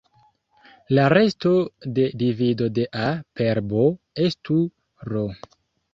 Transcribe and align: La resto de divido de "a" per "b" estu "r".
La 0.97 1.03
resto 1.13 1.51
de 1.99 2.07
divido 2.23 2.71
de 2.79 2.87
"a" 3.05 3.07
per 3.41 3.63
"b" 3.75 3.85
estu 4.29 4.59
"r". 5.13 5.29